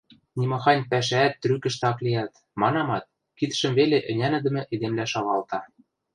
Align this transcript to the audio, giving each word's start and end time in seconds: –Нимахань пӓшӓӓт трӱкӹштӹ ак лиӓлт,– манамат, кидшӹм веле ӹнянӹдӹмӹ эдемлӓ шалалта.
–Нимахань 0.39 0.87
пӓшӓӓт 0.89 1.33
трӱкӹштӹ 1.41 1.85
ак 1.91 1.97
лиӓлт,– 2.05 2.33
манамат, 2.61 3.03
кидшӹм 3.37 3.73
веле 3.79 3.97
ӹнянӹдӹмӹ 4.11 4.61
эдемлӓ 4.73 5.05
шалалта. 5.11 5.59